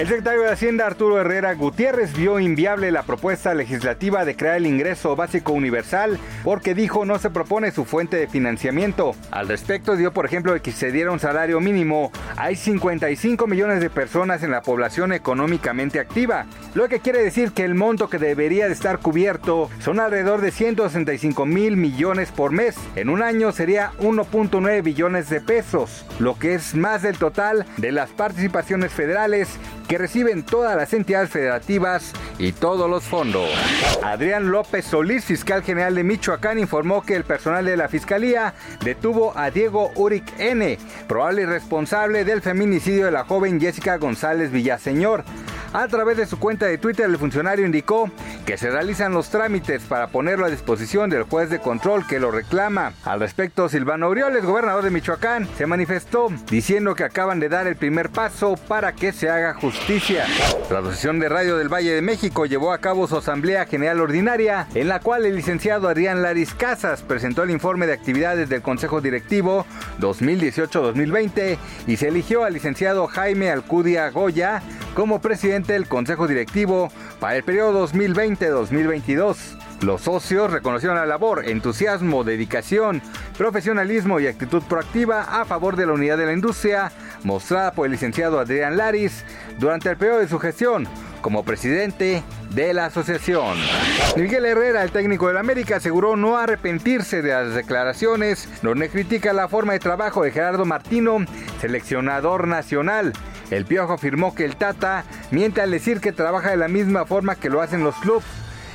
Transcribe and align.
El 0.00 0.08
secretario 0.08 0.44
de 0.44 0.52
Hacienda 0.52 0.86
Arturo 0.86 1.20
Herrera 1.20 1.52
Gutiérrez 1.52 2.16
vio 2.16 2.40
inviable 2.40 2.90
la 2.90 3.02
propuesta 3.02 3.52
legislativa 3.52 4.24
de 4.24 4.34
crear 4.34 4.56
el 4.56 4.64
ingreso 4.64 5.14
básico 5.14 5.52
universal 5.52 6.18
porque 6.42 6.74
dijo 6.74 7.04
no 7.04 7.18
se 7.18 7.28
propone 7.28 7.70
su 7.70 7.84
fuente 7.84 8.16
de 8.16 8.26
financiamiento. 8.26 9.14
Al 9.30 9.46
respecto 9.46 9.96
dio 9.96 10.14
por 10.14 10.24
ejemplo 10.24 10.58
que 10.62 10.72
se 10.72 10.90
diera 10.90 11.10
un 11.10 11.20
salario 11.20 11.60
mínimo. 11.60 12.12
Hay 12.38 12.56
55 12.56 13.46
millones 13.46 13.82
de 13.82 13.90
personas 13.90 14.42
en 14.42 14.52
la 14.52 14.62
población 14.62 15.12
económicamente 15.12 16.00
activa, 16.00 16.46
lo 16.72 16.88
que 16.88 17.00
quiere 17.00 17.22
decir 17.22 17.52
que 17.52 17.66
el 17.66 17.74
monto 17.74 18.08
que 18.08 18.16
debería 18.16 18.68
de 18.68 18.72
estar 18.72 19.00
cubierto 19.00 19.68
son 19.80 20.00
alrededor 20.00 20.40
de 20.40 20.50
165 20.50 21.44
mil 21.44 21.76
millones 21.76 22.30
por 22.30 22.52
mes. 22.52 22.74
En 22.96 23.10
un 23.10 23.22
año 23.22 23.52
sería 23.52 23.92
1.9 23.98 24.82
billones 24.82 25.28
de 25.28 25.42
pesos, 25.42 26.06
lo 26.18 26.38
que 26.38 26.54
es 26.54 26.74
más 26.74 27.02
del 27.02 27.18
total 27.18 27.66
de 27.76 27.92
las 27.92 28.08
participaciones 28.08 28.92
federales 28.92 29.58
que 29.90 29.98
reciben 29.98 30.44
todas 30.44 30.76
las 30.76 30.92
entidades 30.92 31.30
federativas 31.30 32.12
y 32.38 32.52
todos 32.52 32.88
los 32.88 33.02
fondos. 33.02 33.50
Adrián 34.04 34.52
López 34.52 34.84
Solís, 34.84 35.24
fiscal 35.24 35.64
general 35.64 35.96
de 35.96 36.04
Michoacán, 36.04 36.60
informó 36.60 37.02
que 37.02 37.16
el 37.16 37.24
personal 37.24 37.64
de 37.64 37.76
la 37.76 37.88
fiscalía 37.88 38.54
detuvo 38.84 39.36
a 39.36 39.50
Diego 39.50 39.90
Uric 39.96 40.38
N., 40.38 40.78
probable 41.08 41.44
responsable 41.44 42.24
del 42.24 42.40
feminicidio 42.40 43.06
de 43.06 43.10
la 43.10 43.24
joven 43.24 43.60
Jessica 43.60 43.96
González 43.96 44.52
Villaseñor. 44.52 45.24
A 45.72 45.88
través 45.88 46.16
de 46.16 46.26
su 46.26 46.38
cuenta 46.38 46.66
de 46.66 46.78
Twitter, 46.78 47.06
el 47.06 47.18
funcionario 47.18 47.66
indicó 47.66 48.10
que 48.50 48.58
se 48.58 48.68
realizan 48.68 49.12
los 49.12 49.30
trámites 49.30 49.84
para 49.84 50.08
ponerlo 50.08 50.44
a 50.44 50.50
disposición 50.50 51.08
del 51.08 51.22
juez 51.22 51.50
de 51.50 51.60
control 51.60 52.04
que 52.04 52.18
lo 52.18 52.32
reclama. 52.32 52.94
Al 53.04 53.20
respecto, 53.20 53.68
Silvano 53.68 54.06
Aureoles, 54.06 54.44
gobernador 54.44 54.82
de 54.82 54.90
Michoacán, 54.90 55.46
se 55.56 55.66
manifestó 55.66 56.30
diciendo 56.50 56.96
que 56.96 57.04
acaban 57.04 57.38
de 57.38 57.48
dar 57.48 57.68
el 57.68 57.76
primer 57.76 58.10
paso 58.10 58.56
para 58.66 58.92
que 58.92 59.12
se 59.12 59.30
haga 59.30 59.54
justicia. 59.54 60.26
La 60.68 60.80
Asociación 60.80 61.20
de 61.20 61.28
Radio 61.28 61.58
del 61.58 61.72
Valle 61.72 61.92
de 61.92 62.02
México 62.02 62.44
llevó 62.44 62.72
a 62.72 62.78
cabo 62.78 63.06
su 63.06 63.18
Asamblea 63.18 63.66
General 63.66 64.00
Ordinaria, 64.00 64.66
en 64.74 64.88
la 64.88 64.98
cual 64.98 65.26
el 65.26 65.36
licenciado 65.36 65.88
Adrián 65.88 66.20
Laris 66.20 66.52
Casas 66.52 67.02
presentó 67.02 67.44
el 67.44 67.52
informe 67.52 67.86
de 67.86 67.92
actividades 67.92 68.48
del 68.48 68.62
Consejo 68.62 69.00
Directivo 69.00 69.64
2018-2020 70.00 71.56
y 71.86 71.96
se 71.98 72.08
eligió 72.08 72.42
al 72.42 72.54
licenciado 72.54 73.06
Jaime 73.06 73.48
Alcudia 73.48 74.10
Goya 74.10 74.60
como 74.94 75.20
presidente 75.20 75.72
del 75.72 75.88
Consejo 75.88 76.26
Directivo 76.26 76.90
para 77.18 77.36
el 77.36 77.44
periodo 77.44 77.86
2020-2022. 77.88 79.36
Los 79.82 80.02
socios 80.02 80.50
reconocieron 80.50 80.96
la 80.98 81.06
labor, 81.06 81.48
entusiasmo, 81.48 82.22
dedicación, 82.22 83.00
profesionalismo 83.38 84.20
y 84.20 84.26
actitud 84.26 84.62
proactiva 84.62 85.40
a 85.40 85.44
favor 85.46 85.76
de 85.76 85.86
la 85.86 85.94
unidad 85.94 86.18
de 86.18 86.26
la 86.26 86.34
industria 86.34 86.92
mostrada 87.24 87.72
por 87.72 87.86
el 87.86 87.92
licenciado 87.92 88.38
Adrián 88.38 88.76
Laris 88.76 89.24
durante 89.58 89.88
el 89.88 89.96
periodo 89.96 90.20
de 90.20 90.28
su 90.28 90.38
gestión 90.38 90.86
como 91.20 91.44
presidente 91.44 92.22
de 92.50 92.74
la 92.74 92.86
asociación. 92.86 93.56
Miguel 94.16 94.46
Herrera, 94.46 94.82
el 94.82 94.90
técnico 94.90 95.28
del 95.28 95.36
América, 95.36 95.76
aseguró 95.76 96.16
no 96.16 96.36
arrepentirse 96.36 97.22
de 97.22 97.30
las 97.30 97.54
declaraciones 97.54 98.48
donde 98.62 98.88
critica 98.88 99.32
la 99.32 99.48
forma 99.48 99.74
de 99.74 99.78
trabajo 99.78 100.22
de 100.22 100.32
Gerardo 100.32 100.64
Martino, 100.64 101.18
seleccionador 101.60 102.48
nacional. 102.48 103.12
El 103.50 103.64
Piojo 103.64 103.94
afirmó 103.94 104.34
que 104.34 104.44
el 104.44 104.56
Tata 104.56 105.04
miente 105.30 105.60
al 105.60 105.70
decir 105.70 106.00
que 106.00 106.12
trabaja 106.12 106.50
de 106.50 106.56
la 106.56 106.68
misma 106.68 107.04
forma 107.04 107.34
que 107.34 107.50
lo 107.50 107.60
hacen 107.60 107.84
los 107.84 107.96
clubes. 107.96 108.24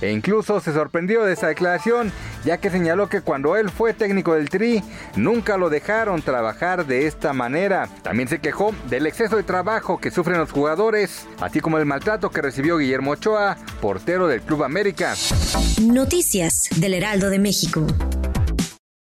E 0.00 0.12
incluso 0.12 0.60
se 0.60 0.72
sorprendió 0.72 1.24
de 1.24 1.34
esa 1.34 1.48
declaración, 1.48 2.10
ya 2.44 2.56
que 2.56 2.70
señaló 2.70 3.08
que 3.08 3.20
cuando 3.20 3.56
él 3.56 3.68
fue 3.68 3.92
técnico 3.92 4.34
del 4.34 4.48
Tri, 4.48 4.82
nunca 5.16 5.58
lo 5.58 5.68
dejaron 5.68 6.22
trabajar 6.22 6.86
de 6.86 7.06
esta 7.06 7.32
manera. 7.34 7.88
También 8.02 8.28
se 8.28 8.38
quejó 8.38 8.74
del 8.88 9.06
exceso 9.06 9.36
de 9.36 9.42
trabajo 9.42 9.98
que 9.98 10.10
sufren 10.10 10.38
los 10.38 10.52
jugadores, 10.52 11.26
así 11.40 11.60
como 11.60 11.76
el 11.78 11.84
maltrato 11.84 12.30
que 12.30 12.40
recibió 12.40 12.78
Guillermo 12.78 13.10
Ochoa, 13.10 13.58
portero 13.82 14.26
del 14.26 14.40
Club 14.40 14.64
América. 14.64 15.14
Noticias 15.82 16.68
del 16.76 16.94
Heraldo 16.94 17.28
de 17.28 17.38
México. 17.38 17.86